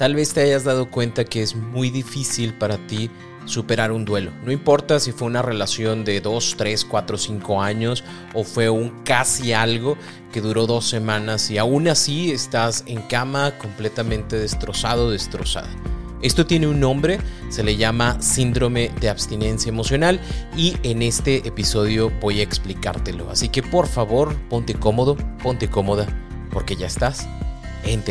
[0.00, 3.10] Tal vez te hayas dado cuenta que es muy difícil para ti
[3.44, 4.32] superar un duelo.
[4.46, 9.02] No importa si fue una relación de 2, 3, 4, 5 años o fue un
[9.04, 9.98] casi algo
[10.32, 15.68] que duró dos semanas y aún así estás en cama completamente destrozado, destrozada.
[16.22, 17.18] Esto tiene un nombre,
[17.50, 20.18] se le llama síndrome de abstinencia emocional
[20.56, 23.30] y en este episodio voy a explicártelo.
[23.30, 26.06] Así que por favor, ponte cómodo, ponte cómoda,
[26.50, 27.28] porque ya estás
[27.84, 28.02] en.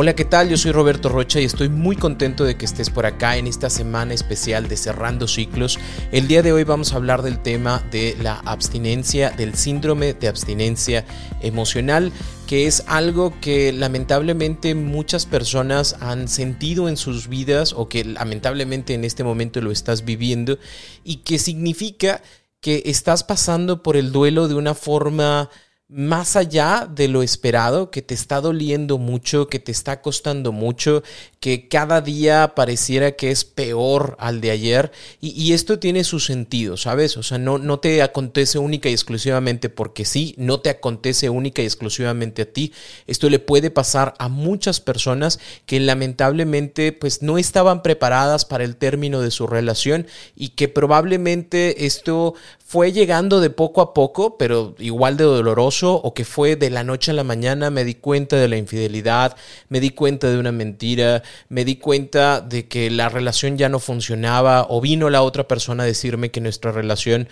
[0.00, 0.48] Hola, ¿qué tal?
[0.48, 3.68] Yo soy Roberto Rocha y estoy muy contento de que estés por acá en esta
[3.68, 5.76] semana especial de Cerrando Ciclos.
[6.12, 10.28] El día de hoy vamos a hablar del tema de la abstinencia, del síndrome de
[10.28, 11.04] abstinencia
[11.40, 12.12] emocional,
[12.46, 18.94] que es algo que lamentablemente muchas personas han sentido en sus vidas o que lamentablemente
[18.94, 20.60] en este momento lo estás viviendo
[21.02, 22.22] y que significa
[22.60, 25.50] que estás pasando por el duelo de una forma
[25.90, 31.02] más allá de lo esperado, que te está doliendo mucho, que te está costando mucho,
[31.40, 34.92] que cada día pareciera que es peor al de ayer.
[35.20, 37.16] Y, esto tiene su sentido, ¿sabes?
[37.16, 41.62] O sea, no, no te acontece única y exclusivamente porque sí, no te acontece única
[41.62, 42.74] y exclusivamente a ti.
[43.06, 48.76] Esto le puede pasar a muchas personas que lamentablemente pues no estaban preparadas para el
[48.76, 52.34] término de su relación y que probablemente esto
[52.68, 56.84] fue llegando de poco a poco, pero igual de doloroso, o que fue de la
[56.84, 59.36] noche a la mañana, me di cuenta de la infidelidad,
[59.68, 63.78] me di cuenta de una mentira, me di cuenta de que la relación ya no
[63.78, 67.28] funcionaba, o vino la otra persona a decirme que nuestra relación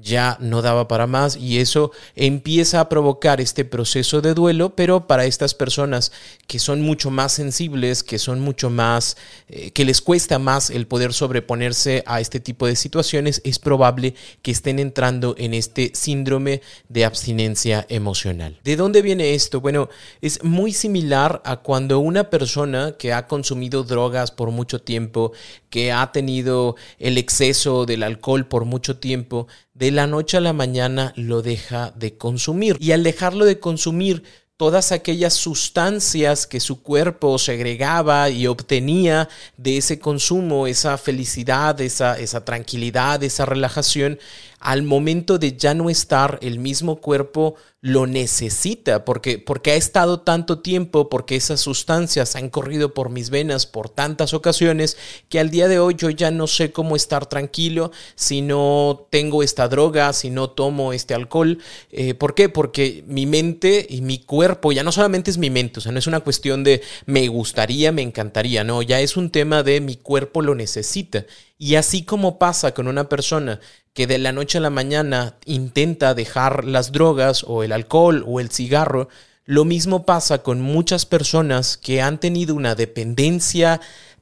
[0.00, 5.06] ya no daba para más y eso empieza a provocar este proceso de duelo, pero
[5.06, 6.12] para estas personas
[6.46, 9.16] que son mucho más sensibles, que son mucho más,
[9.48, 14.14] eh, que les cuesta más el poder sobreponerse a este tipo de situaciones, es probable
[14.42, 18.58] que estén entrando en este síndrome de abstinencia emocional.
[18.64, 19.60] ¿De dónde viene esto?
[19.60, 19.88] Bueno,
[20.20, 25.32] es muy similar a cuando una persona que ha consumido drogas por mucho tiempo,
[25.70, 29.46] que ha tenido el exceso del alcohol por mucho tiempo,
[29.78, 32.76] de la noche a la mañana lo deja de consumir.
[32.80, 34.24] Y al dejarlo de consumir,
[34.56, 42.18] todas aquellas sustancias que su cuerpo segregaba y obtenía de ese consumo, esa felicidad, esa,
[42.18, 44.18] esa tranquilidad, esa relajación,
[44.60, 50.20] al momento de ya no estar, el mismo cuerpo lo necesita porque, porque ha estado
[50.20, 54.96] tanto tiempo, porque esas sustancias han corrido por mis venas por tantas ocasiones
[55.28, 59.44] que al día de hoy yo ya no sé cómo estar tranquilo si no tengo
[59.44, 61.58] esta droga, si no tomo este alcohol.
[61.92, 62.48] Eh, ¿Por qué?
[62.48, 66.00] Porque mi mente y mi cuerpo ya no solamente es mi mente, o sea, no
[66.00, 69.96] es una cuestión de me gustaría, me encantaría, no, ya es un tema de mi
[69.96, 71.26] cuerpo lo necesita.
[71.58, 73.60] Y así como pasa con una persona
[73.92, 78.38] que de la noche a la mañana intenta dejar las drogas o el alcohol o
[78.38, 79.08] el cigarro,
[79.44, 83.80] lo mismo pasa con muchas personas que han tenido una dependencia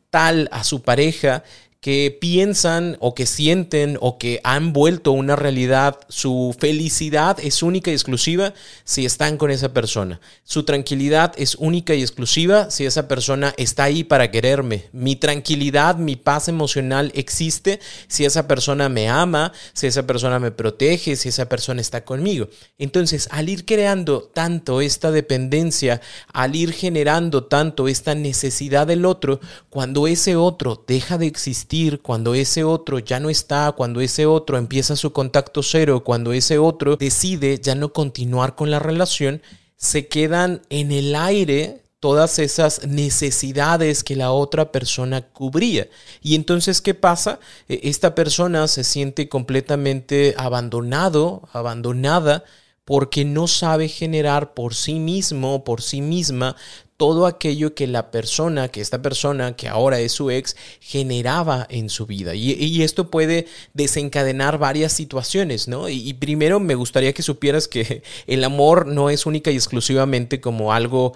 [0.09, 1.45] tal a su pareja
[1.87, 7.93] que piensan o que sienten o que han vuelto una realidad, su felicidad es única
[7.93, 10.21] y exclusiva si están con esa persona.
[10.43, 14.87] Su tranquilidad es única y exclusiva si esa persona está ahí para quererme.
[14.91, 20.51] Mi tranquilidad, mi paz emocional existe si esa persona me ama, si esa persona me
[20.51, 22.49] protege, si esa persona está conmigo.
[22.79, 26.01] Entonces, al ir creando tanto esta dependencia,
[26.33, 29.39] al ir generando tanto esta necesidad del otro,
[29.71, 34.57] cuando ese otro deja de existir, cuando ese otro ya no está, cuando ese otro
[34.59, 39.43] empieza su contacto cero, cuando ese otro decide ya no continuar con la relación,
[39.77, 45.89] se quedan en el aire todas esas necesidades que la otra persona cubría.
[46.23, 47.41] Y entonces, ¿qué pasa?
[47.69, 52.45] E, esta persona se siente completamente abandonado, abandonada,
[52.87, 56.57] porque no sabe generar por sí mismo, por sí misma,
[56.97, 61.91] todo aquello que la persona, que esta persona, que ahora es su ex, generaba en
[61.91, 62.35] su vida.
[62.35, 65.89] Y, esto puede desencadenar varias situaciones, ¿no?
[65.89, 70.41] Y, y, primero me gustaría que supieras que el amor no es única y exclusivamente
[70.41, 71.13] como algo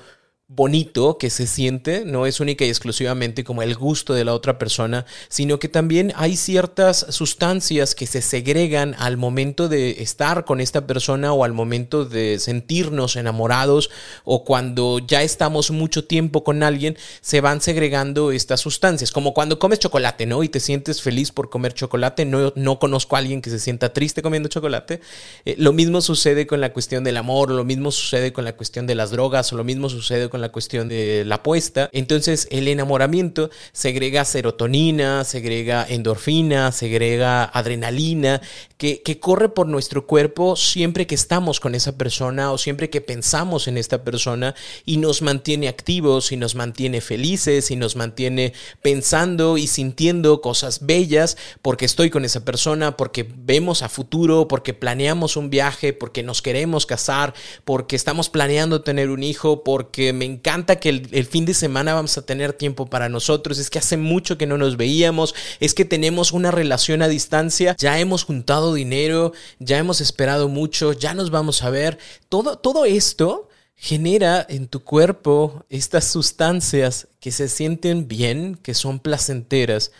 [0.53, 4.59] bonito que se siente, no es única y exclusivamente como el gusto de la otra
[4.59, 10.61] persona, sino que también hay ciertas sustancias que se segregan al momento de estar con
[10.61, 13.91] esta persona o al momento de sentirnos enamorados
[14.25, 19.61] o cuando ya estamos mucho tiempo con alguien, se van segregando estas sustancias, como cuando
[19.61, 20.43] comes chocolate, ¿no?
[20.43, 23.93] Y te sientes feliz por comer chocolate, no, no conozco a alguien que se sienta
[23.93, 25.01] triste comiendo chocolate.
[25.45, 28.89] Eh, lo mismo sucede con la cuestión del amor, lo mismo sucede con la cuestión
[28.89, 31.89] de las drogas, o lo mismo sucede con la cuestión de la apuesta.
[31.93, 38.41] Entonces el enamoramiento segrega serotonina, segrega endorfina, segrega adrenalina,
[38.77, 43.01] que, que corre por nuestro cuerpo siempre que estamos con esa persona o siempre que
[43.01, 44.55] pensamos en esta persona
[44.85, 48.53] y nos mantiene activos y nos mantiene felices y nos mantiene
[48.83, 54.75] pensando y sintiendo cosas bellas porque estoy con esa persona, porque vemos a futuro, porque
[54.75, 57.35] planeamos un viaje, porque nos queremos casar,
[57.65, 62.17] porque estamos planeando tener un hijo, porque me encanta que el, fin de semana vamos
[62.19, 65.85] a tener tiempo para nosotros, es que hace mucho que no nos veíamos, es que
[65.85, 71.31] tenemos una relación a distancia, ya hemos juntado dinero, ya hemos esperado mucho, ya nos
[71.31, 71.99] vamos a ver.
[72.29, 79.01] Todo, todo esto genera en tu cuerpo estas sustancias que se sienten bien, que son
[79.01, 79.91] placenteras,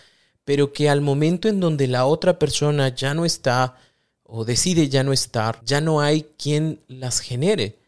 [0.45, 3.77] pero que al momento en donde la otra persona ya no está
[4.23, 7.80] o decide ya no estar, ya no hay quien las genere.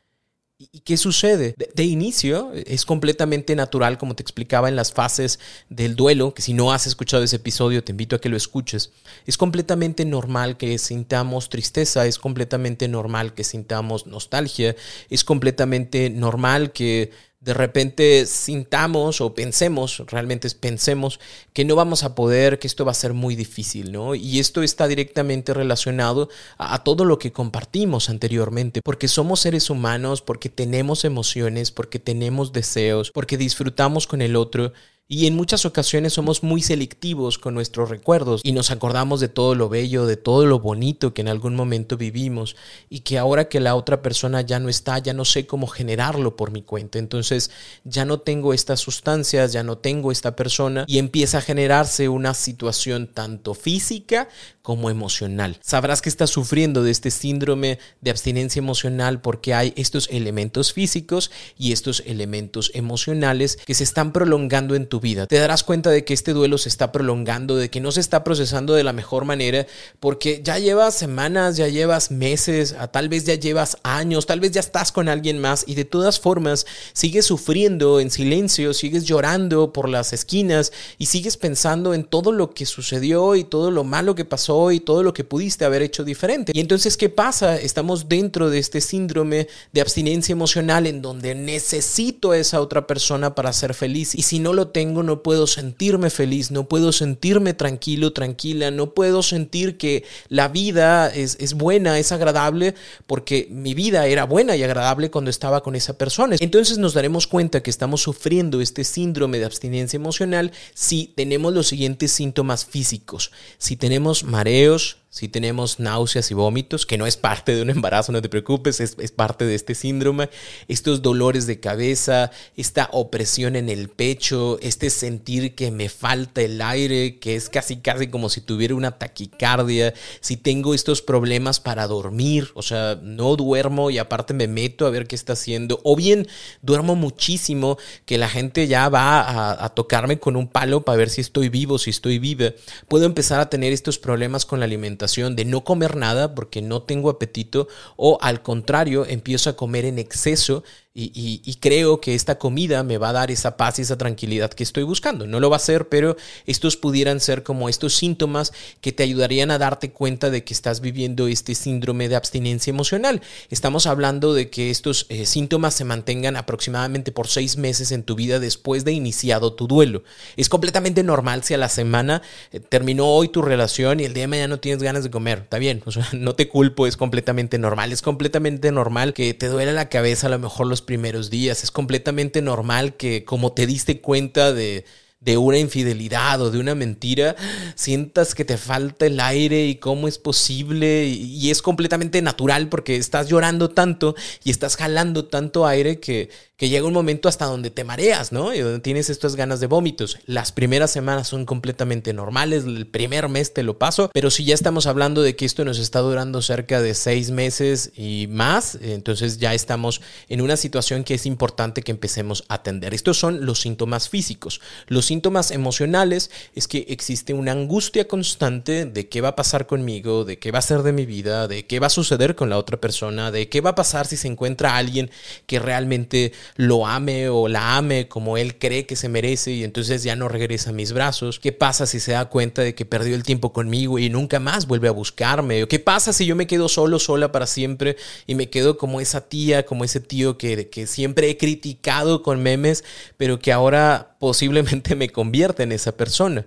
[0.71, 1.55] ¿Y qué sucede?
[1.75, 6.53] De, inicio es completamente natural, como te explicaba en las fases del duelo, que si
[6.53, 8.93] no has escuchado ese episodio te invito a que lo escuches.
[9.27, 14.77] Es completamente normal que sintamos tristeza, es completamente normal que sintamos nostalgia,
[15.11, 17.11] es completamente normal que
[17.43, 21.19] de repente sintamos o pensemos, realmente pensemos
[21.53, 24.15] que no vamos a poder, que esto va a ser muy difícil, ¿no?
[24.15, 29.71] Y esto está directamente relacionado a, a, todo lo que compartimos anteriormente, porque somos seres
[29.71, 34.73] humanos, porque tenemos emociones, porque tenemos deseos, porque disfrutamos con el otro
[35.13, 39.55] y en muchas ocasiones somos muy selectivos con nuestros recuerdos y nos acordamos de todo
[39.55, 42.57] lo bello, de todo lo bonito que en algún momento vivimos
[42.89, 46.35] y que ahora que la otra persona ya no está, ya no sé cómo generarlo
[46.35, 46.99] por mi cuenta.
[46.99, 47.51] Entonces
[47.85, 52.33] ya no tengo estas sustancias, ya no tengo esta persona y empieza a generarse una
[52.33, 54.31] situación tanto física
[54.63, 55.59] como emocional.
[55.61, 61.31] Sabrás que estás sufriendo de este síndrome de abstinencia emocional porque hay estos elementos físicos
[61.59, 65.27] y estos elementos emocionales que se están prolongando en tu vida.
[65.27, 68.25] Te darás cuenta de que este duelo se está prolongando, de que no se está
[68.25, 69.67] procesando de la mejor manera,
[70.01, 74.61] porque ya llevas semanas, ya llevas meses, tal vez ya llevas años, tal vez ya
[74.61, 79.89] estás con alguien más y de todas formas sigues sufriendo en silencio, sigues llorando por
[79.89, 84.25] las esquinas y sigues pensando en todo lo que sucedió y todo lo malo que
[84.25, 86.53] pasó y todo lo que pudiste haber hecho diferente.
[86.55, 87.57] Y entonces, ¿qué pasa?
[87.57, 93.35] Estamos dentro de este síndrome de abstinencia emocional en donde necesito a esa otra persona
[93.35, 97.55] para ser feliz y si no lo tengo, no puedo sentirme feliz, no puedo sentirme
[97.55, 102.75] tranquilo, tranquila, no puedo sentir que la vida es, es buena, es agradable,
[103.07, 106.37] porque mi vida era buena y agradable cuando estaba con esa persona.
[106.41, 111.69] Entonces nos daremos cuenta que estamos sufriendo este síndrome de abstinencia emocional si tenemos los
[111.69, 117.55] siguientes síntomas físicos, si tenemos mareos, si tenemos náuseas y vómitos, que no es parte
[117.55, 120.31] de un embarazo, no te preocupes, es, parte de este síndrome,
[120.69, 126.63] estos dolores de cabeza, esta opresión en el pecho, este sentir que me falta el
[126.63, 129.93] aire, que es casi casi como si tuviera una taquicardia,
[130.23, 134.91] si tengo estos problemas para dormir, o sea, no duermo y aparte me meto a
[134.91, 136.27] ver qué está haciendo, o bien
[136.63, 141.11] duermo muchísimo, que la gente ya va a, a tocarme con un palo para ver
[141.11, 142.55] si estoy vivo, si estoy viva,
[142.89, 145.02] puedo empezar a tener estos problemas con la alimentación
[145.37, 149.99] de no comer nada porque no tengo apetito o al contrario empiezo a comer en
[149.99, 150.63] exceso
[150.95, 154.63] y, creo que esta comida me va a dar esa paz y esa tranquilidad que
[154.63, 155.27] estoy buscando.
[155.27, 159.51] No lo va a hacer, pero estos pudieran ser como estos síntomas que te ayudarían
[159.51, 163.23] a darte cuenta de que estás viviendo este síndrome de abstinencia emocional.
[163.49, 168.15] Estamos hablando de que estos eh, síntomas se mantengan aproximadamente por seis meses en tu
[168.15, 170.03] vida después de iniciado tu duelo.
[170.37, 172.21] Es completamente normal si a la semana
[172.51, 175.39] eh, terminó hoy tu relación y el día de mañana no tienes ganas de comer.
[175.45, 175.83] Está bien,
[176.13, 177.93] no te culpo, es completamente normal.
[177.93, 181.65] Es completamente normal que te duele la cabeza a lo mejor los primeros días.
[181.65, 184.85] Es completamente normal que como te diste cuenta de,
[185.23, 187.37] de una infidelidad o de una mentira,
[187.77, 191.07] sientas que te falta el aire y cómo es posible.
[191.07, 196.31] Y es completamente natural porque estás llorando tanto y estás jalando tanto aire que,
[196.63, 198.55] que llega un momento hasta donde te mareas, ¿no?
[198.55, 200.19] Y donde tienes estas ganas de vómitos.
[200.27, 204.55] Las primeras semanas son completamente normales, el primer mes te lo paso, pero si ya
[204.55, 209.39] estamos hablando de que esto nos está durando cerca de seis meses y más, entonces
[209.39, 212.95] ya estamos en una situación que es importante que empecemos a atender.
[212.95, 214.61] Estos son los síntomas físicos.
[214.87, 220.25] Los síntomas emocionales es que existe una angustia constante de qué va a pasar conmigo,
[220.25, 222.59] de qué va a ser de mi vida, de qué va a suceder con la
[222.59, 225.11] otra persona, de qué va a pasar si se encuentra alguien
[225.47, 230.03] que realmente lo ame o la ame como él cree que se merece y entonces
[230.03, 231.39] ya no regresa a mis brazos?
[231.39, 234.67] ¿Qué pasa si se da cuenta de que perdió el tiempo conmigo y nunca más
[234.67, 235.63] vuelve a buscarme?
[235.63, 239.01] ¿O qué pasa si yo me quedo solo, sola para siempre y me quedo como
[239.01, 242.85] esa tía, como ese tío que, que siempre he criticado con memes,
[243.17, 246.47] pero que ahora posiblemente me convierte en esa persona?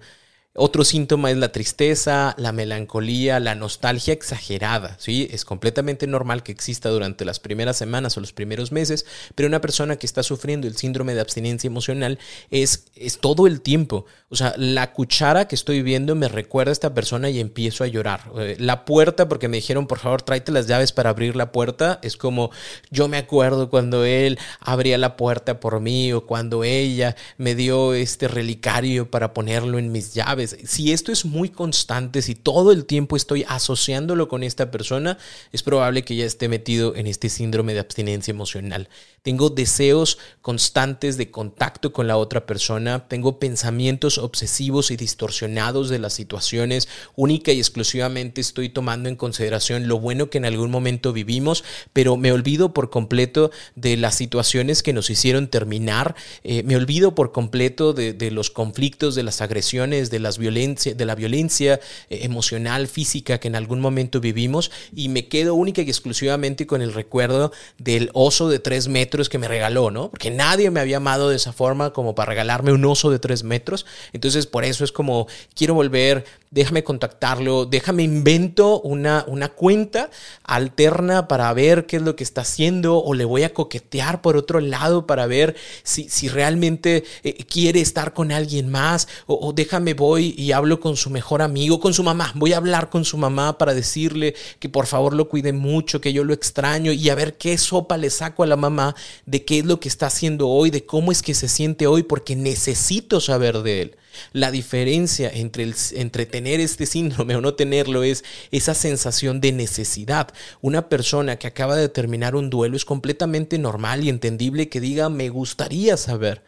[0.58, 4.96] Otro síntoma es la tristeza, la melancolía, la nostalgia exagerada.
[5.00, 5.28] ¿sí?
[5.30, 9.60] Es completamente normal que exista durante las primeras semanas o los primeros meses, pero una
[9.60, 12.20] persona que está sufriendo el síndrome de abstinencia emocional
[12.52, 14.06] es, es todo el tiempo.
[14.30, 17.88] O sea, la cuchara que estoy viendo me recuerda a esta persona y empiezo a
[17.88, 18.32] llorar.
[18.38, 22.00] Eh, la puerta, porque me dijeron, por favor, tráete las llaves para abrir la puerta,
[22.02, 22.50] es como
[22.92, 27.94] yo me acuerdo cuando él abría la puerta por mí o cuando ella me dio
[27.94, 32.86] este relicario para ponerlo en mis llaves si esto es muy constante, si todo el
[32.86, 35.18] tiempo estoy asociándolo con esta persona,
[35.52, 38.90] es probable que ya esté metido en este síndrome de abstinencia emocional.
[39.25, 45.98] Tengo deseos constantes de contacto con la otra persona, tengo pensamientos obsesivos y distorsionados de
[45.98, 51.12] las situaciones, única y exclusivamente estoy tomando en consideración lo bueno que en algún momento
[51.12, 56.75] vivimos, pero me olvido por completo de las situaciones que nos hicieron terminar, eh, me
[56.75, 61.15] olvido por completo de, de los conflictos, de las agresiones, de las violencia, de la
[61.15, 66.68] violencia eh, emocional, física que en algún momento vivimos y me quedo única y exclusivamente
[66.68, 70.10] con el recuerdo del oso de tres metros que me regaló, ¿no?
[70.10, 73.44] Porque nadie me había amado de esa forma como para regalarme un oso de tres
[73.44, 73.86] metros.
[74.13, 76.25] Entonces por eso es como quiero volver,
[76.56, 80.10] déjame contactarlo, déjame invento una, una cuenta
[80.42, 84.38] alterna para ver qué es lo que está haciendo o le voy a coquetear por
[84.38, 89.52] otro lado para ver si, si realmente eh, quiere estar con alguien más o, o
[89.52, 92.32] déjame voy y, hablo con su mejor amigo, con su mamá.
[92.36, 96.14] Voy a hablar con su mamá para decirle que por favor lo cuide mucho, que
[96.14, 98.96] yo lo extraño y a ver qué sopa le saco a la mamá
[99.26, 102.04] de qué es lo que está haciendo hoy, de cómo es que se siente hoy,
[102.04, 103.98] porque necesito saber de él.
[104.34, 110.34] La diferencia entre, entre, tener este síndrome o no tenerlo es esa sensación de necesidad.
[110.62, 115.10] Una persona que acaba de terminar un duelo es completamente normal y entendible que diga
[115.10, 116.43] me gustaría saber,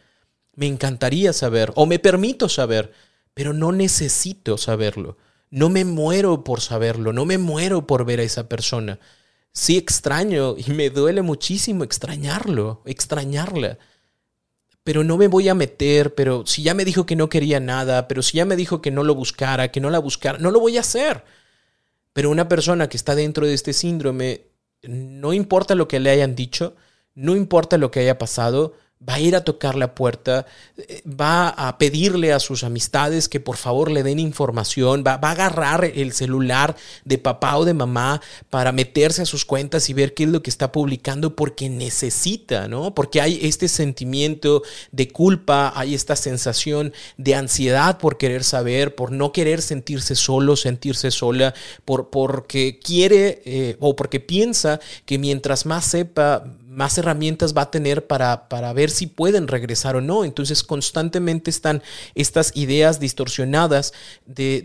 [0.54, 2.92] me encantaría saber o me permito saber
[3.38, 5.16] pero no necesito saberlo.
[5.48, 8.98] No me muero por saberlo, no me muero por ver a esa persona.
[9.52, 13.78] Sí extraño y me duele muchísimo extrañarlo, extrañarla.
[14.88, 18.08] Pero no me voy a meter, pero si ya me dijo que no quería nada,
[18.08, 20.60] pero si ya me dijo que no lo buscara, que no la buscara, no lo
[20.60, 21.24] voy a hacer.
[22.14, 24.46] Pero una persona que está dentro de este síndrome,
[24.82, 26.74] no importa lo que le hayan dicho,
[27.14, 28.76] no importa lo que haya pasado,
[29.06, 30.46] va a ir a tocar la puerta,
[31.08, 35.84] va a pedirle a sus amistades que por favor le den información, va, a agarrar
[35.84, 40.24] el celular de papá o de mamá para meterse a sus cuentas y ver qué
[40.24, 42.94] es lo que está publicando porque necesita, ¿no?
[42.94, 49.12] Porque hay este sentimiento de culpa, hay esta sensación de ansiedad por querer saber, por
[49.12, 55.66] no querer sentirse solo, sentirse sola, por, porque quiere eh, o porque piensa que mientras
[55.66, 56.44] más sepa,
[56.78, 60.24] más herramientas va a tener para, para ver si pueden regresar o no.
[60.24, 61.82] Entonces constantemente están
[62.14, 63.92] estas ideas distorsionadas
[64.26, 64.62] de,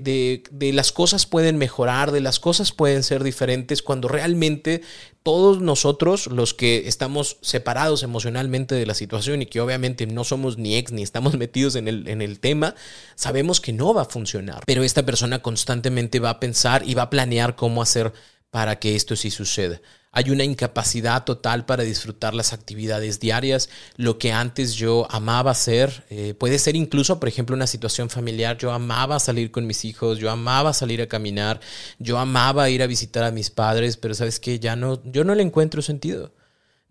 [0.52, 4.84] de, las cosas pueden mejorar, de las cosas pueden ser diferentes, cuando realmente
[5.24, 10.60] todos nosotros, los que estamos separados emocionalmente de la situación y que obviamente no somos
[10.60, 12.76] ni ex ni estamos metidos en el, en el tema,
[13.16, 14.62] sabemos que no va a funcionar.
[14.68, 18.14] Pero esta persona constantemente va a pensar y va a planear cómo hacer
[18.52, 19.82] para que esto sí suceda.
[20.14, 23.70] Hay una incapacidad total para disfrutar las actividades diarias.
[23.98, 28.58] Lo que antes yo amaba hacer, eh, puede ser incluso, por ejemplo, una situación familiar.
[28.60, 31.60] Yo amaba salir con mis hijos, yo amaba salir a caminar,
[31.98, 35.34] yo amaba ir a visitar a mis padres, pero sabes que ya no, yo no
[35.34, 36.32] le encuentro sentido.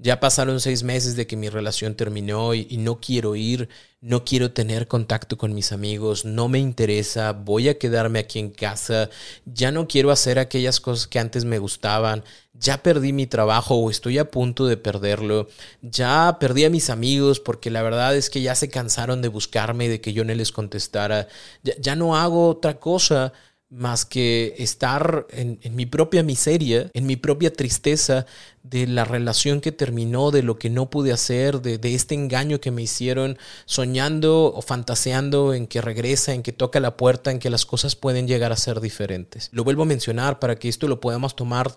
[0.03, 3.69] Ya pasaron seis meses de que mi relación terminó y, no quiero ir,
[4.01, 8.51] no quiero tener contacto con mis amigos, no me interesa, voy a quedarme aquí en
[8.51, 9.11] casa,
[9.45, 13.91] ya no quiero hacer aquellas cosas que antes me gustaban, ya perdí mi trabajo o
[13.91, 15.47] estoy a punto de perderlo,
[15.83, 19.85] ya perdí a mis amigos porque la verdad es que ya se cansaron de buscarme
[19.85, 21.29] y de que yo no les contestara,
[21.63, 23.33] ya, no hago otra cosa
[23.73, 28.27] más que estar en, mi propia miseria, en mi propia tristeza
[28.63, 32.61] de la relación que terminó, de lo que no pude hacer, de, de, este engaño
[32.61, 37.39] que me hicieron, soñando o fantaseando en que regresa, en que toca la puerta, en
[37.39, 39.49] que las cosas pueden llegar a ser diferentes.
[39.53, 41.75] Lo vuelvo a mencionar para que esto lo podamos tomar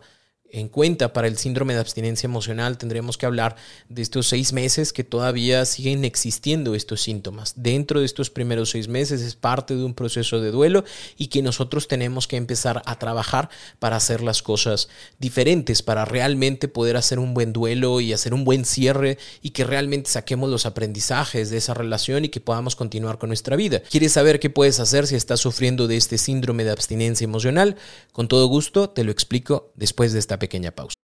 [0.51, 3.55] en cuenta para el síndrome de abstinencia emocional, tendremos que hablar
[3.89, 7.53] de estos seis meses que todavía siguen existiendo estos síntomas.
[7.57, 10.85] Dentro de estos primeros seis meses es parte de un proceso de duelo
[11.17, 13.49] y que nosotros tenemos que empezar a trabajar
[13.79, 14.87] para hacer las cosas
[15.19, 19.65] diferentes, para realmente poder hacer un buen duelo y hacer un buen cierre y que
[19.65, 23.81] realmente saquemos los aprendizajes de esa relación y que podamos continuar con nuestra vida.
[23.81, 27.75] ¿Quieres saber qué puedes hacer si estás sufriendo de este síndrome de abstinencia emocional?
[28.13, 31.04] Con todo gusto te lo explico después de esta pequeña pausa.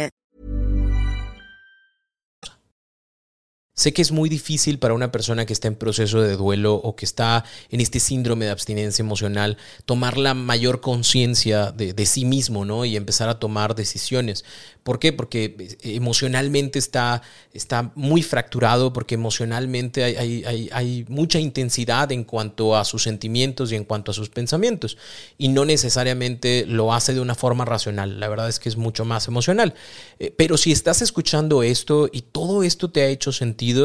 [3.73, 6.97] Sé que es muy difícil para una persona que está en proceso de duelo o
[6.97, 12.65] que está en este síndrome de abstinencia emocional tomar la mayor conciencia de, sí mismo,
[12.65, 12.83] ¿no?
[12.83, 14.43] Y empezar a tomar decisiones.
[14.83, 15.13] ¿Por qué?
[15.13, 17.21] Porque eh, emocionalmente está,
[17.53, 23.75] está muy fracturado, porque emocionalmente hay, hay, mucha intensidad en cuanto a sus sentimientos y
[23.75, 24.97] en cuanto a sus pensamientos.
[25.37, 28.19] Y no necesariamente lo hace de una forma racional.
[28.19, 29.75] La verdad es que es mucho más emocional.
[30.19, 33.31] Eh, pero si estás escuchando esto y todo esto te ha hecho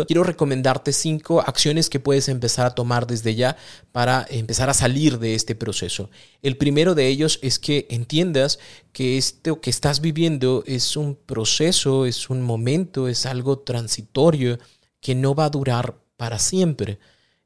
[0.06, 3.56] quiero recomendarte cinco acciones que puedes empezar a tomar desde ya
[3.92, 6.09] para empezar a salir de este proceso.
[6.42, 8.59] El primero de ellos es que entiendas
[8.92, 14.59] que esto que estás viviendo es un proceso, es un momento, es algo transitorio
[15.00, 16.99] que no va a durar para siempre.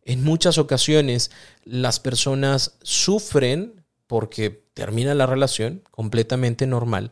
[0.03, 1.33] En muchas ocasiones
[1.65, 7.11] las personas sufren porque termina la relación completamente normal,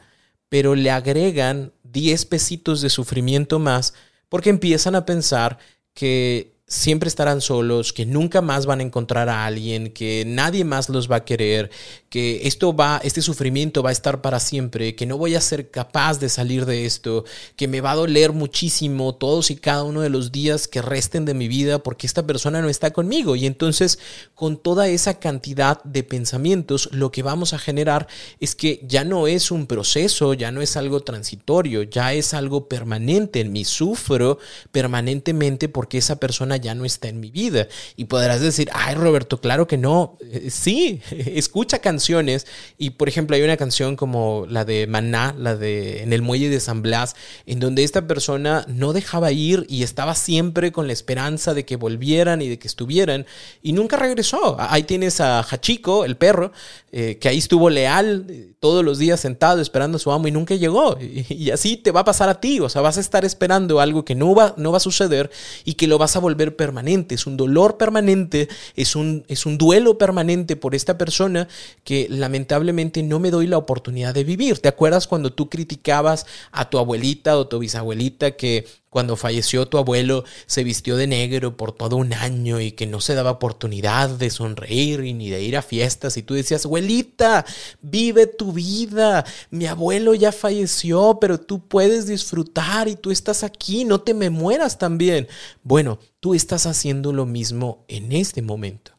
[0.48, 3.94] pero le agregan 10 pesitos de sufrimiento más
[4.28, 5.58] porque empiezan a pensar
[5.94, 10.90] que siempre estarán solos, que nunca más van a encontrar a alguien, que nadie más
[10.90, 11.70] los va a querer,
[12.10, 15.70] que esto va, este sufrimiento va a estar para siempre, que no voy a ser
[15.70, 17.24] capaz de salir de esto,
[17.56, 21.24] que me va a doler muchísimo todos y cada uno de los días que resten
[21.24, 23.34] de mi vida porque esta persona no está conmigo.
[23.34, 23.98] Y entonces,
[24.34, 28.08] con toda esa cantidad de pensamientos, lo que vamos a generar
[28.40, 32.68] es que ya no es un proceso, ya no es algo transitorio, ya es algo
[32.68, 33.40] permanente.
[33.40, 34.38] En mi sufro
[34.70, 37.68] permanentemente porque esa persona ya no está en mi vida.
[37.96, 40.16] Y podrás decir, ay Roberto, claro que no.
[40.20, 42.46] Eh, sí, escucha canciones.
[42.76, 46.48] Y por ejemplo, hay una canción como la de Maná, la de En el muelle
[46.48, 47.16] de San Blas,
[47.46, 51.76] en donde esta persona no dejaba ir y estaba siempre con la esperanza de que
[51.76, 53.26] volvieran y de que estuvieran.
[53.62, 54.56] Y nunca regresó.
[54.58, 56.52] Ahí tienes a Hachiko, el perro,
[56.90, 60.30] eh, que ahí estuvo leal eh, todos los días sentado esperando a su amo y
[60.30, 60.96] nunca llegó.
[61.28, 62.60] Y, así te va a pasar a ti.
[62.60, 65.30] O sea, vas a estar esperando algo que no va, no va a suceder
[65.64, 69.58] y que lo vas a volver permanente, es un dolor permanente, es un, es un
[69.58, 71.48] duelo permanente por esta persona
[71.84, 74.58] que lamentablemente no me doy la oportunidad de vivir.
[74.58, 79.78] ¿Te acuerdas cuando tú criticabas a tu abuelita o tu bisabuelita que cuando falleció tu
[79.78, 84.08] abuelo se vistió de negro por todo un año y que no se daba oportunidad
[84.08, 87.44] de sonreír ni de ir a fiestas y tú decías, abuelita,
[87.82, 93.84] vive tu vida, mi abuelo ya falleció, pero tú puedes disfrutar y tú estás aquí,
[93.84, 95.28] no te me mueras también.
[95.62, 98.92] Bueno, tú estás haciendo lo mismo en este momento.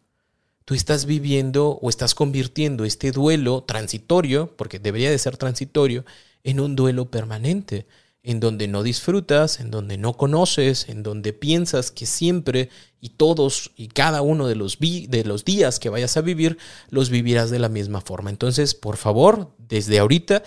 [0.65, 6.05] Tú estás viviendo o estás convirtiendo este duelo transitorio, porque debería de ser transitorio,
[6.43, 7.87] en un duelo permanente
[8.23, 13.71] en donde no disfrutas, en donde no conoces, en donde piensas que siempre y todos
[13.75, 16.57] y cada uno de los, de los días que vayas a vivir,
[16.89, 18.29] los vivirás de la misma forma.
[18.29, 20.43] Entonces, por favor, desde ahorita,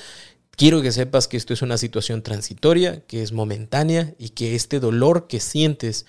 [0.50, 4.78] quiero que sepas que esto es una situación transitoria, que es momentánea y que este
[4.78, 6.04] dolor que sientes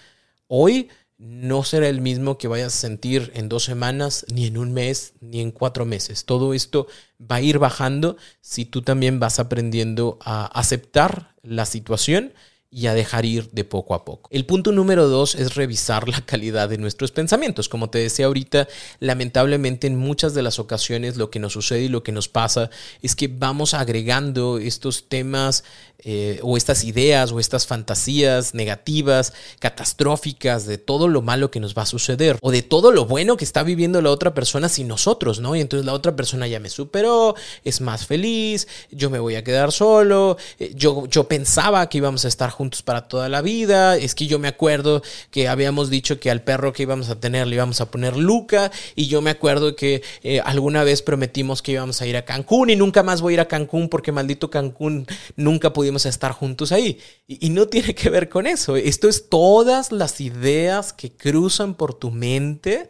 [0.48, 4.74] hoy no será el mismo que vayas a sentir en dos semanas, ni en un
[4.74, 6.26] mes, ni en cuatro meses.
[6.26, 6.88] Todo esto
[7.20, 12.34] va a ir bajando si tú también vas aprendiendo a aceptar la situación
[12.74, 14.30] y a dejar ir de poco a poco.
[14.32, 17.70] El punto número dos es revisar la calidad de nuestros pensamientos.
[17.70, 18.68] Como te decía ahorita,
[19.00, 22.72] lamentablemente en muchas de las ocasiones lo que nos sucede y lo que nos pasa
[23.02, 25.64] es que vamos agregando estos temas
[26.06, 31.78] eh, o estas ideas o estas fantasías negativas, catastróficas de todo lo malo que nos
[31.78, 34.88] va a suceder o de todo lo bueno que está viviendo la otra persona sin
[34.88, 35.56] nosotros, ¿no?
[35.56, 39.44] Y entonces la otra persona ya me superó, es más feliz, yo me voy a
[39.44, 43.98] quedar solo, eh, yo, yo pensaba que íbamos a estar juntos para toda la vida,
[43.98, 47.48] es que yo me acuerdo que habíamos dicho que al perro que íbamos a tener
[47.48, 51.74] le íbamos a poner Luca y yo me acuerdo que eh, alguna vez prometimos que
[51.74, 54.50] íbamos a ir a Cancún y nunca más voy a ir a Cancún porque maldito
[54.50, 57.00] Cancún nunca pudimos estar juntos ahí.
[57.28, 58.76] Y, no tiene que ver con eso.
[58.76, 62.90] Esto es todas las ideas que cruzan por tu mente,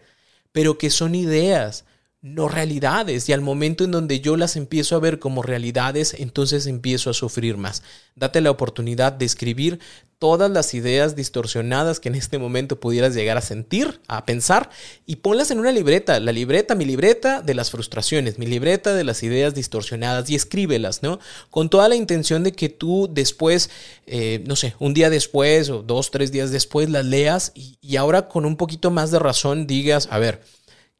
[0.51, 1.85] pero que son ideas
[2.23, 3.27] no realidades.
[3.27, 7.13] Y al momento en donde yo las empiezo a ver como realidades, entonces empiezo a
[7.13, 7.83] sufrir más.
[8.15, 9.79] Date la oportunidad de escribir
[10.19, 14.69] todas las ideas distorsionadas que en este momento pudieras llegar a sentir, a pensar,
[15.05, 16.17] y ponlas en una libreta.
[16.21, 21.03] La libreta, mi libreta de las frustraciones, mi libreta de las ideas distorsionadas, y escríbelas,
[21.03, 21.19] ¿no?
[21.49, 23.69] Con toda la intención de que tú después,
[24.07, 27.97] eh, no sé, un día después o dos, tres días después las leas y, y
[27.97, 30.39] ahora con un poquito más de razón digas, a ver,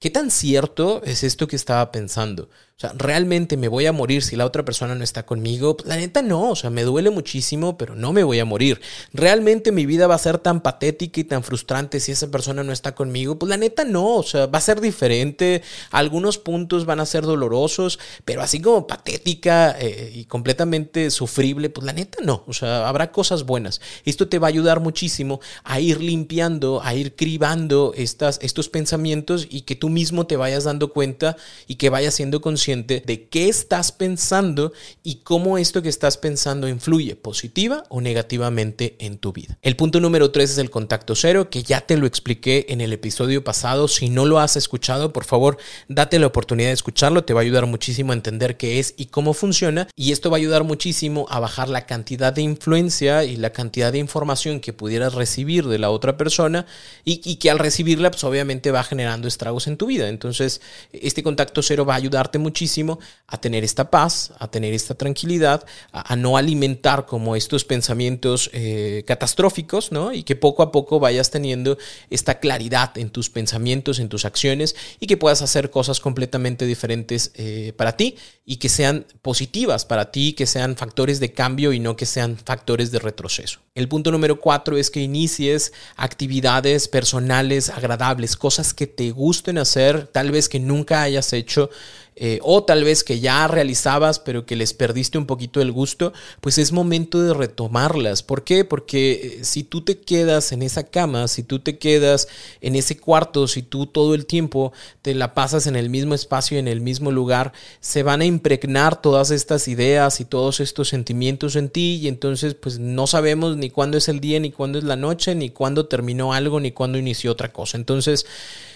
[0.04, 2.50] ¿Qué tan cierto es esto que estaba pensando?
[2.76, 5.78] O sea, ¿realmente me voy a morir si la otra persona no está conmigo?
[5.78, 8.82] Pues, la neta no, o sea, me duele muchísimo, pero no me voy a morir.
[9.14, 12.72] ¿Realmente mi vida va a ser tan patética y tan frustrante si esa persona no
[12.72, 13.38] está conmigo?
[13.38, 15.62] Pues la neta no, o sea, va a ser diferente.
[15.92, 21.86] Algunos puntos van a ser dolorosos, pero así como patética eh, y completamente sufrible, pues
[21.86, 23.82] la neta no, o sea, habrá cosas buenas.
[24.04, 29.48] Esto te va a ayudar muchísimo a ir limpiando, a ir cribando estas, estos pensamientos
[29.48, 33.50] y que tú mismo te vayas dando cuenta y que vayas siendo consciente de qué
[33.50, 34.72] estás pensando
[35.04, 39.58] y cómo esto que estás pensando influye positiva o negativamente en tu vida.
[39.62, 42.94] El punto número tres es el contacto cero, que ya te lo expliqué en el
[42.94, 43.88] episodio pasado.
[43.88, 45.58] Si no lo has escuchado, por favor,
[45.90, 47.26] date la oportunidad de escucharlo.
[47.26, 49.90] Te va a ayudar muchísimo a entender qué es y cómo funciona.
[49.96, 53.92] Y esto va a ayudar muchísimo a bajar la cantidad de influencia y la cantidad
[53.92, 56.66] de información que pudieras recibir de la otra persona
[57.04, 60.08] y, que al recibirla, pues obviamente va generando estragos en tu vida.
[60.08, 60.62] Entonces,
[60.94, 64.94] este contacto cero va a ayudarte mucho muchísimo a tener esta paz, a tener esta
[64.94, 70.14] tranquilidad, a, no alimentar como estos pensamientos eh, catastróficos, ¿no?
[70.14, 71.80] Y que poco a poco vayas teniendo
[72.12, 77.32] esta claridad en tus pensamientos, en tus acciones y que puedas hacer cosas completamente diferentes
[77.34, 81.80] eh, para ti y que sean positivas para ti, que sean factores de cambio y
[81.80, 83.62] no que sean factores de retroceso.
[83.74, 90.06] El punto número cuatro es que inicies actividades personales agradables, cosas que te gusten hacer,
[90.06, 91.72] tal vez que nunca hayas hecho
[92.16, 96.14] eh, o tal vez que ya realizabas pero que les perdiste un poquito el gusto,
[96.42, 98.24] pues es momento de retomarlas.
[98.24, 98.66] ¿Por qué?
[98.66, 102.28] Porque eh, si tú te quedas en esa cama, si tú te quedas
[102.62, 106.58] en ese cuarto, si tú todo el tiempo te la pasas en el mismo espacio,
[106.58, 111.56] en el mismo lugar, se van a impregnar todas estas ideas y todos estos sentimientos
[111.56, 114.84] en ti y entonces pues no sabemos ni cuándo es el día, ni cuándo es
[114.84, 117.78] la noche, ni cuándo terminó algo, ni cuándo inició otra cosa.
[117.78, 118.26] Entonces,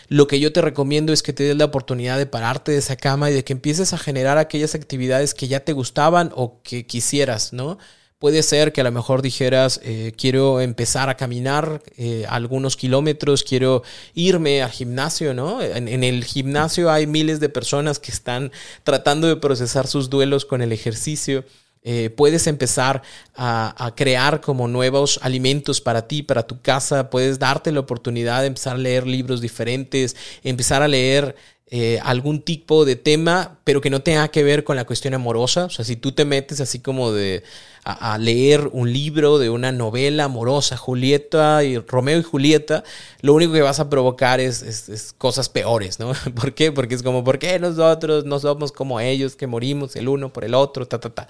[0.10, 2.96] lo que yo te recomiendo es que te des la oportunidad de pararte de esa
[2.96, 6.86] cama y de que empieces a generar aquellas actividades que ya te gustaban o que
[6.86, 7.78] quisieras, ¿no?
[8.20, 13.44] Puede ser que a lo mejor dijeras, eh, quiero empezar a caminar eh, algunos kilómetros,
[13.44, 13.84] quiero
[14.16, 15.62] irme al gimnasio, ¿no?
[15.62, 18.52] En, en, el gimnasio hay miles de personas que están
[18.84, 21.46] tratando de procesar sus duelos con el ejercicio.
[21.90, 23.02] Eh, puedes empezar
[23.34, 27.10] a, crear como nuevos alimentos para ti, para tu casa.
[27.10, 31.38] Puedes darte la oportunidad de empezar a leer libros diferentes, empezar a leer
[31.70, 35.64] eh, algún tipo de tema, pero que no tenga que ver con la cuestión amorosa.
[35.64, 37.44] O sea, si tú te metes así como de
[37.86, 42.84] a, leer un libro de una novela amorosa, Julieta y Romeo y Julieta,
[43.22, 46.12] lo único que vas a provocar es, es, cosas peores, ¿no?
[46.36, 46.74] ¿Por qué?
[46.74, 50.44] Porque es como, ¿por qué nosotros no somos como ellos que morimos el uno por
[50.44, 51.30] el otro, ta, ta, ta?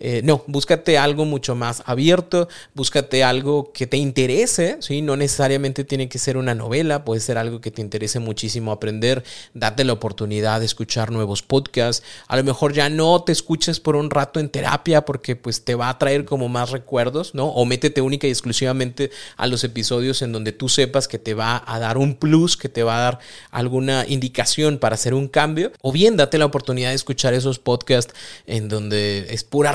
[0.00, 5.02] Eh, no, búscate algo mucho más abierto, búscate algo que te interese, ¿sí?
[5.02, 9.24] No necesariamente tiene que ser una novela, puede ser algo que te interese muchísimo aprender,
[9.54, 13.96] date la oportunidad de escuchar nuevos podcasts, a lo mejor ya no te escuches por
[13.96, 17.46] un rato en terapia porque pues te va a traer como más recuerdos, ¿no?
[17.46, 21.62] O métete única y exclusivamente a los episodios en donde tú sepas que te va
[21.66, 23.18] a dar un plus, que te va a dar
[23.50, 28.14] alguna indicación para hacer un cambio, o bien date la oportunidad de escuchar esos podcasts
[28.46, 29.72] en donde es pura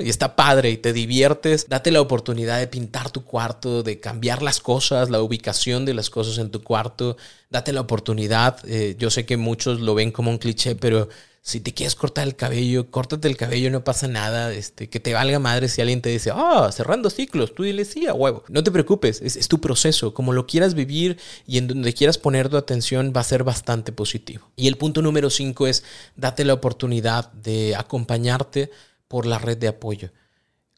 [0.00, 1.68] Y está padre y te diviertes.
[1.68, 6.10] Date la oportunidad de pintar tu cuarto, de cambiar las cosas, la ubicación de las
[6.10, 7.16] cosas en tu cuarto.
[7.50, 8.58] Date la oportunidad.
[8.66, 11.08] Eh, yo sé que muchos lo ven como un cliché, pero
[11.42, 14.52] Si te quieres cortar el cabello, córtate el cabello, no pasa nada.
[14.52, 18.06] Este, que te valga madre si alguien te dice, ah, cerrando ciclos, tú dile sí
[18.06, 18.44] a huevo.
[18.48, 20.12] No te preocupes, es, es tu proceso.
[20.12, 23.90] Como lo quieras vivir y en donde quieras poner tu atención va a ser bastante
[23.90, 24.50] positivo.
[24.54, 25.82] Y el punto número cinco es,
[26.14, 28.70] date la oportunidad de acompañarte
[29.10, 30.12] por la red de apoyo.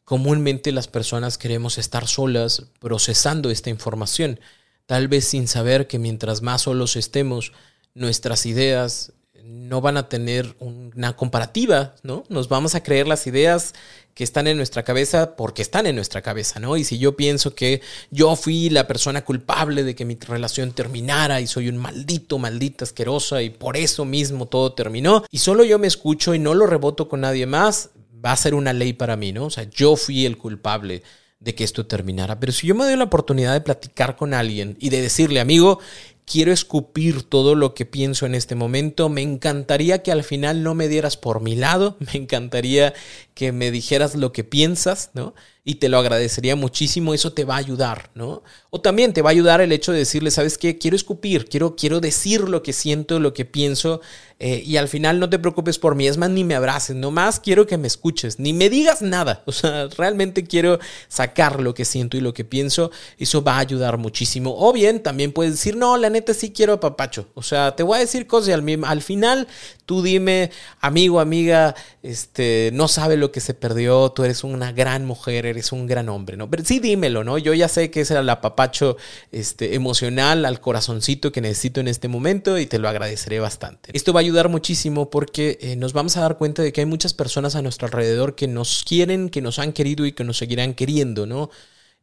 [0.05, 4.39] Comúnmente las personas queremos estar solas procesando esta información,
[4.87, 7.53] tal vez sin saber que mientras más solos estemos,
[7.93, 12.23] nuestras ideas, no van a tener una comparativa, ¿no?
[12.27, 13.75] Nos vamos a creer las ideas
[14.15, 16.75] que están en nuestra cabeza porque están en nuestra cabeza, ¿no?
[16.75, 21.39] Y si yo pienso que yo fui la persona culpable de que mi relación terminara
[21.39, 25.77] y soy un maldito, maldita asquerosa y por eso mismo todo terminó y solo yo
[25.77, 27.91] me escucho y no lo reboto con nadie más,
[28.23, 29.45] va a ser una ley para mí, ¿no?
[29.45, 31.03] O sea, yo fui el culpable
[31.39, 32.39] de que esto terminara.
[32.39, 35.79] Pero si yo me doy la oportunidad de platicar con alguien y de decirle, amigo,
[36.25, 39.09] quiero escupir todo lo que pienso en este momento.
[39.09, 42.93] Me encantaría que al final no me dieras por mi lado, me encantaría
[43.33, 45.33] que me dijeras lo que piensas, ¿no?
[45.65, 48.43] Y te lo agradecería muchísimo, eso te va a ayudar, ¿no?
[48.69, 50.77] O también te va a ayudar el hecho de decirle, ¿sabes qué?
[50.77, 54.01] Quiero escupir, quiero, quiero decir lo que siento, lo que pienso,
[54.45, 57.39] eh, y al final no te preocupes por mí, es más, ni me abraces, nomás
[57.39, 61.85] quiero que me escuches, ni me digas nada, o sea, realmente quiero sacar lo que
[61.85, 64.53] siento y lo que pienso, eso va a ayudar muchísimo.
[64.57, 67.83] O bien, también puedes decir, no, la neta sí quiero a papacho, o sea, te
[67.83, 69.47] voy a decir cosas y al, al final
[69.85, 75.05] tú dime, amigo, amiga, este, no sabe lo que se perdió, tú eres una gran
[75.05, 76.49] mujer, eres un gran hombre, ¿no?
[76.49, 77.37] Pero sí dímelo, ¿no?
[77.37, 78.97] Yo ya sé que era el apapacho
[79.31, 83.91] este, emocional al corazoncito que necesito en este momento y te lo agradeceré bastante.
[83.93, 86.85] Esto va a ayudar muchísimo porque eh, nos vamos a dar cuenta de que hay
[86.85, 90.37] muchas personas a nuestro alrededor que nos quieren, que nos han querido y que nos
[90.37, 91.49] seguirán queriendo, ¿no?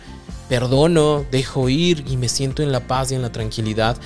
[0.49, 3.97] perdono, dejo ir y me siento en la paz y en la tranquilidad